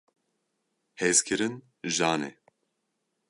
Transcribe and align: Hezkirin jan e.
Hezkirin 0.99 1.55
jan 1.95 2.21
e. 2.23 2.31